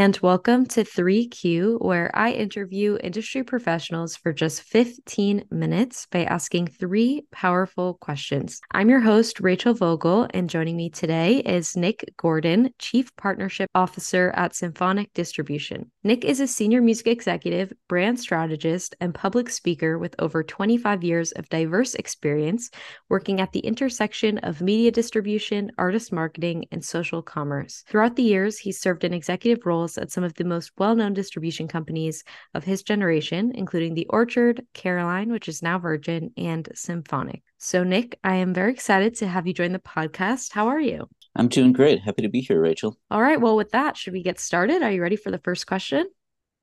[0.00, 6.68] and welcome to 3Q, where I interview industry professionals for just 15 minutes by asking
[6.68, 8.62] three powerful questions.
[8.70, 14.32] I'm your host, Rachel Vogel, and joining me today is Nick Gordon, Chief Partnership Officer
[14.36, 15.90] at Symphonic Distribution.
[16.02, 21.32] Nick is a senior music executive, brand strategist, and public speaker with over 25 years
[21.32, 22.70] of diverse experience
[23.10, 27.84] working at the intersection of media distribution, artist marketing, and social commerce.
[27.86, 30.94] Throughout the years, he served in executive roles roles at some of the most well
[30.94, 36.68] known distribution companies of his generation, including The Orchard, Caroline, which is now Virgin, and
[36.74, 37.42] Symphonic.
[37.58, 40.52] So, Nick, I am very excited to have you join the podcast.
[40.52, 41.08] How are you?
[41.36, 42.00] I'm doing great.
[42.00, 42.96] Happy to be here, Rachel.
[43.10, 43.40] All right.
[43.40, 44.82] Well, with that, should we get started?
[44.82, 46.06] Are you ready for the first question?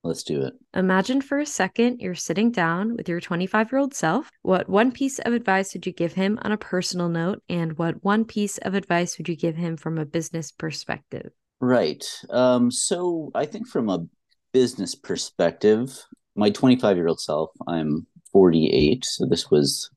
[0.03, 0.53] Let's do it.
[0.73, 4.30] Imagine for a second you're sitting down with your 25 year old self.
[4.41, 7.41] What one piece of advice would you give him on a personal note?
[7.50, 11.31] And what one piece of advice would you give him from a business perspective?
[11.59, 12.05] Right.
[12.30, 14.05] Um, so I think from a
[14.53, 15.89] business perspective,
[16.36, 19.03] my 25 year old self, I'm 48.
[19.05, 19.89] So this was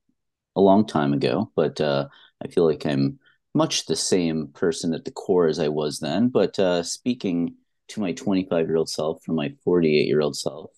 [0.57, 2.09] a long time ago, but uh,
[2.45, 3.19] I feel like I'm
[3.55, 6.29] much the same person at the core as I was then.
[6.29, 7.57] But uh, speaking
[7.89, 10.71] to my 25 year old self from my 48 year old self,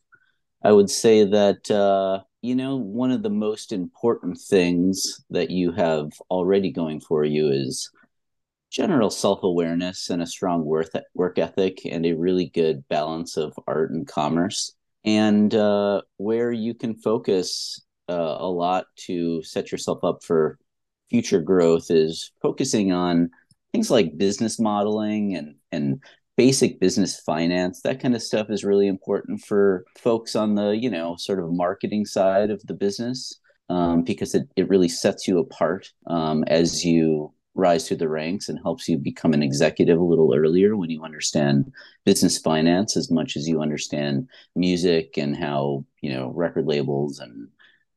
[0.65, 5.73] I would say that, uh, you know, one of the most important things that you
[5.73, 7.91] have already going for you is
[8.73, 13.91] general self-awareness and a strong work work ethic and a really good balance of art
[13.91, 14.75] and commerce.
[15.05, 20.59] And uh, where you can focus uh, a lot to set yourself up for
[21.11, 23.31] future growth is focusing on
[23.73, 26.03] things like business modeling and and
[26.39, 27.83] basic business finance.
[27.83, 31.53] That kind of stuff is really important for folks on the you know sort of
[31.53, 36.85] marketing side of the business um, because it, it really sets you apart um, as
[36.85, 40.91] you rise through the ranks and helps you become an executive a little earlier when
[40.91, 41.71] you understand
[42.05, 47.49] business finance as much as you understand music and how you know record labels and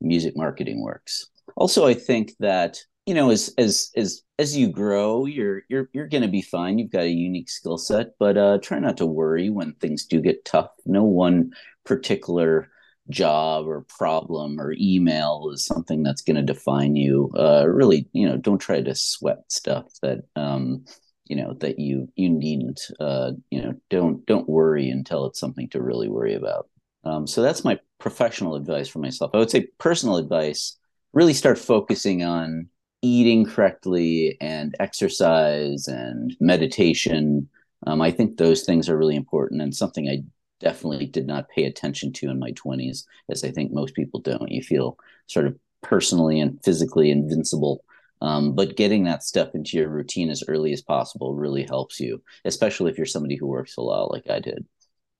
[0.01, 1.29] music marketing works.
[1.55, 6.07] Also i think that you know as as as as you grow you're you're you're
[6.07, 6.77] going to be fine.
[6.77, 10.19] You've got a unique skill set but uh try not to worry when things do
[10.19, 10.71] get tough.
[10.85, 11.51] No one
[11.85, 12.69] particular
[13.09, 17.31] job or problem or email is something that's going to define you.
[17.37, 20.85] Uh, really you know don't try to sweat stuff that um,
[21.25, 25.69] you know that you you needn't uh, you know don't don't worry until it's something
[25.69, 26.69] to really worry about.
[27.03, 29.31] Um, so that's my professional advice for myself.
[29.33, 30.77] I would say personal advice
[31.13, 32.67] really start focusing on
[33.01, 37.49] eating correctly and exercise and meditation.
[37.87, 40.23] Um, i think those things are really important and something i
[40.59, 44.51] definitely did not pay attention to in my 20s, as I think most people don't.
[44.51, 47.83] You feel sort of personally and physically invincible.
[48.21, 52.23] Um, but getting that stuff into your routine as early as possible really helps you,
[52.45, 54.65] especially if you're somebody who works a lot like I did.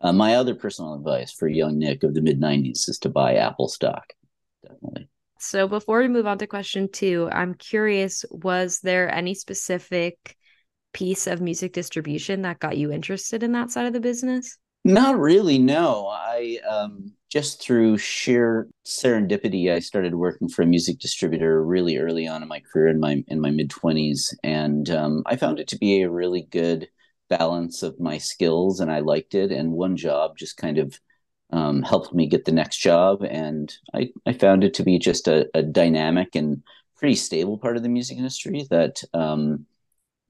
[0.02, 3.36] Uh, my other personal advice for young Nick of the mid 90s is to buy
[3.36, 4.14] Apple stock.
[4.64, 5.08] Definitely.
[5.40, 10.36] So before we move on to question two, I'm curious was there any specific
[10.94, 14.58] piece of music distribution that got you interested in that side of the business?
[14.86, 16.08] Not really, no.
[16.08, 22.28] I um, just through sheer serendipity, I started working for a music distributor really early
[22.28, 25.68] on in my career, in my in my mid twenties, and um, I found it
[25.70, 26.88] to be a really good
[27.30, 29.52] balance of my skills, and I liked it.
[29.52, 31.00] And one job just kind of
[31.50, 35.28] um, helped me get the next job, and I I found it to be just
[35.28, 36.64] a, a dynamic and
[36.98, 39.66] pretty stable part of the music industry that um,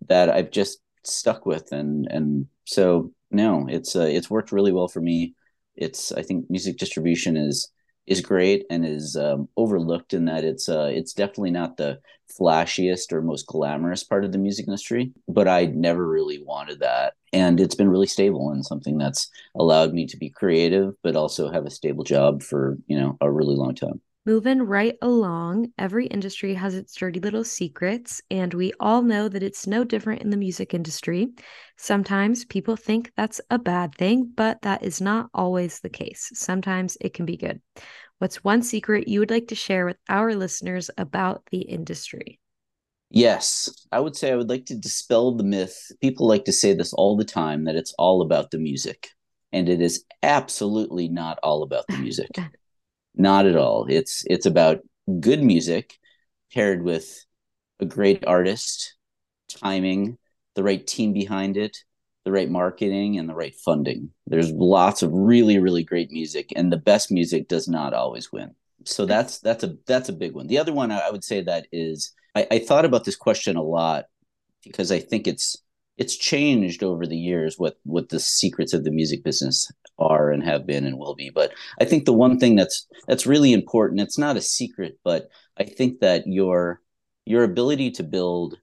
[0.08, 4.88] that I've just stuck with, and and so no, it's uh, it's worked really well
[4.88, 5.36] for me.
[5.76, 7.72] It's I think music distribution is
[8.08, 12.00] is great and is um, overlooked in that it's uh, it's definitely not the
[12.40, 17.14] flashiest or most glamorous part of the music industry, but I never really wanted that,
[17.34, 21.52] and it's been really stable and something that's allowed me to be creative, but also
[21.52, 24.02] have a stable job for you know a really long time.
[24.28, 29.44] Moving right along, every industry has its dirty little secrets, and we all know that
[29.44, 31.28] it's no different in the music industry.
[31.78, 36.32] Sometimes people think that's a bad thing, but that is not always the case.
[36.34, 37.62] Sometimes it can be good.
[38.18, 42.40] What's one secret you would like to share with our listeners about the industry?
[43.12, 45.92] Yes, I would say I would like to dispel the myth.
[46.02, 49.08] People like to say this all the time that it's all about the music,
[49.52, 52.32] and it is absolutely not all about the music.
[53.16, 53.86] Not at all.
[53.90, 54.82] It's it's about
[55.20, 55.98] good music
[56.54, 57.26] paired with
[57.80, 58.96] a great artist,
[59.50, 60.18] timing,
[60.56, 61.78] the right team behind it,
[62.24, 64.12] the right marketing, and the right funding.
[64.28, 68.56] There's lots of really really great music, and the best music does not always win.
[68.86, 70.48] So that's that's a that's a big one.
[70.48, 73.64] The other one I would say that is I, I thought about this question a
[73.64, 74.06] lot
[74.64, 75.58] because I think it's
[75.98, 80.44] it's changed over the years what what the secrets of the music business are and
[80.44, 81.30] have been and will be.
[81.30, 85.30] But i think the one thing that's that's really important it's not a secret but
[85.58, 86.82] i think that your
[87.26, 88.58] your ability to build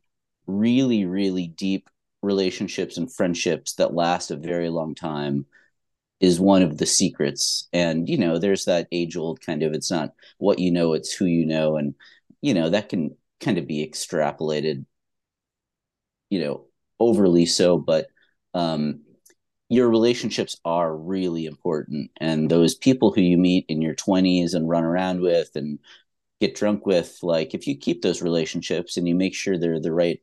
[0.46, 1.88] really really deep
[2.22, 5.46] relationships and friendships that last a very long time
[6.20, 7.68] is one of the secrets.
[7.72, 11.12] And you know there's that age old kind of it's not what you know it's
[11.12, 11.76] who you know.
[11.76, 11.94] And
[12.40, 14.86] you know that can kind of be extrapolated
[16.30, 16.66] you know
[17.00, 17.76] overly so.
[17.76, 18.06] But
[18.54, 19.00] um
[19.72, 22.10] your relationships are really important.
[22.18, 25.78] And those people who you meet in your 20s and run around with and
[26.42, 29.90] get drunk with like if you keep those relationships and you make sure they're the
[29.90, 30.20] right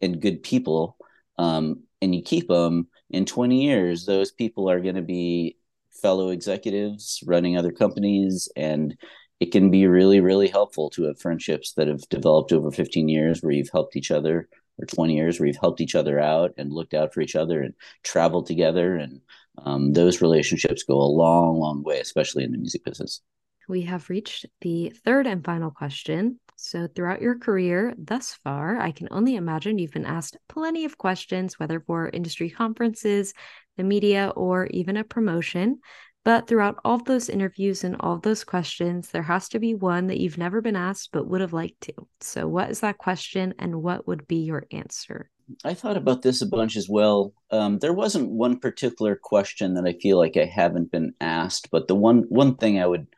[0.00, 0.96] and good people
[1.38, 5.56] um, and you keep them in 20 years those people are going to be
[5.92, 8.48] fellow executives running other companies.
[8.56, 8.96] And
[9.38, 13.42] it can be really really helpful to have friendships that have developed over 15 years
[13.42, 16.72] where you've helped each other or 20 years where you've helped each other out and
[16.72, 18.96] looked out for each other and traveled together.
[18.96, 19.20] And
[19.64, 23.20] um, those relationships go a long long way especially in the music business.
[23.68, 26.40] We have reached the third and final question.
[26.56, 30.98] So, throughout your career thus far, I can only imagine you've been asked plenty of
[30.98, 33.34] questions, whether for industry conferences,
[33.76, 35.80] the media, or even a promotion.
[36.24, 40.20] But throughout all those interviews and all those questions, there has to be one that
[40.20, 41.92] you've never been asked but would have liked to.
[42.20, 45.30] So, what is that question and what would be your answer?
[45.64, 47.34] I thought about this a bunch as well.
[47.50, 51.88] Um, there wasn't one particular question that I feel like I haven't been asked, but
[51.88, 53.08] the one one thing I would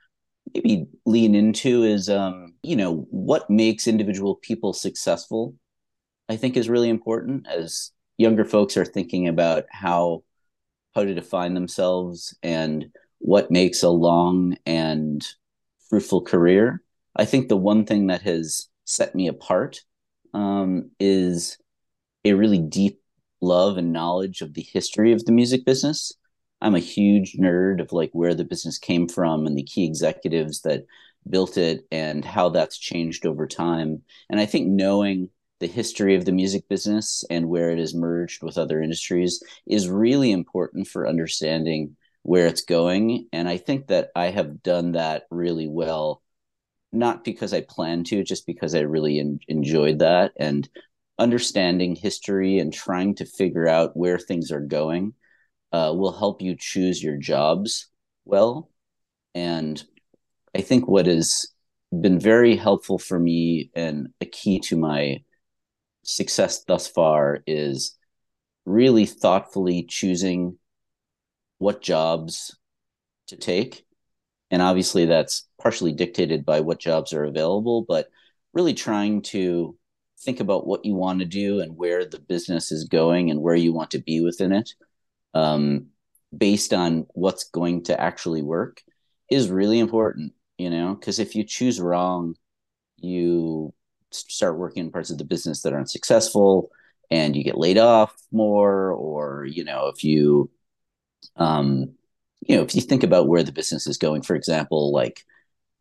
[0.55, 5.55] maybe lean into is um, you know what makes individual people successful
[6.29, 10.23] i think is really important as younger folks are thinking about how
[10.95, 12.87] how to define themselves and
[13.19, 15.27] what makes a long and
[15.89, 16.83] fruitful career
[17.17, 19.81] i think the one thing that has set me apart
[20.35, 21.59] um, is
[22.25, 23.01] a really deep
[23.41, 26.13] love and knowledge of the history of the music business
[26.65, 30.63] I'm a huge nerd of like where the business came from and the key executives
[30.63, 30.87] that
[31.29, 34.03] built it and how that's changed over time.
[34.31, 35.29] And I think knowing
[35.61, 39.89] the history of the music business and where it has merged with other industries is
[39.89, 43.29] really important for understanding where it's going.
[43.33, 46.23] And I think that I have done that really well,
[46.93, 50.69] not because I plan to, just because I really en- enjoyed that and
[51.19, 55.15] understanding history and trying to figure out where things are going
[55.73, 57.89] uh, will help you choose your jobs
[58.25, 58.71] well.
[59.35, 59.83] And
[60.55, 61.47] I think what has
[61.93, 65.23] been very helpful for me and a key to my
[66.05, 67.97] success thus far is
[68.65, 70.59] really thoughtfully choosing
[71.59, 72.57] what jobs
[73.29, 73.85] to take.
[74.51, 78.09] And obviously, that's partially dictated by what jobs are available, but
[78.53, 79.77] really trying to
[80.21, 83.57] think about what you want to do and where the business is going and where
[83.57, 84.71] you want to be within it
[85.35, 85.87] um,
[86.37, 88.83] based on what's going to actually work
[89.31, 92.37] is really important, you know, because if you choose wrong,
[92.97, 93.75] you
[94.15, 96.71] start working in parts of the business that aren't successful
[97.11, 100.51] and you get laid off more or you know if you
[101.37, 101.95] um
[102.41, 105.25] you know if you think about where the business is going for example like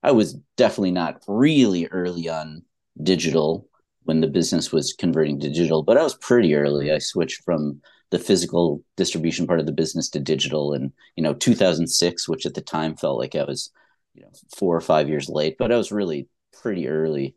[0.02, 2.64] i was definitely not really early on
[3.02, 3.68] digital
[4.04, 6.92] when the business was converting to digital but i was pretty early.
[6.92, 11.34] I switched from the physical distribution part of the business to digital in you know
[11.34, 13.72] 2006 which at the time felt like i was
[14.14, 16.28] you know four or five years late but i was really
[16.62, 17.36] pretty early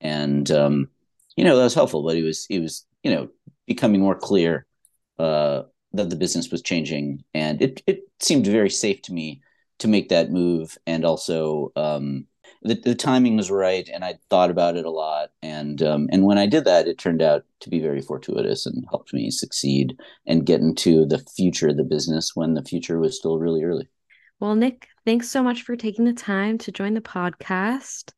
[0.00, 0.88] and um
[1.36, 3.28] you know that was helpful but it was it was you know
[3.66, 4.66] becoming more clear
[5.18, 5.62] uh
[5.92, 9.40] that the business was changing and it it seemed very safe to me
[9.78, 12.26] to make that move and also um
[12.62, 16.24] the, the timing was right and I thought about it a lot and um, and
[16.24, 19.98] when I did that it turned out to be very fortuitous and helped me succeed
[20.26, 23.88] and get into the future of the business when the future was still really early.
[24.40, 28.12] Well, Nick, thanks so much for taking the time to join the podcast.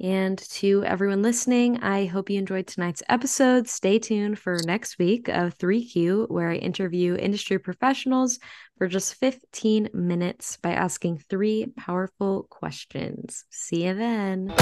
[0.00, 3.68] And to everyone listening, I hope you enjoyed tonight's episode.
[3.68, 8.38] Stay tuned for next week of 3Q, where I interview industry professionals
[8.78, 13.44] for just 15 minutes by asking three powerful questions.
[13.50, 14.52] See you then.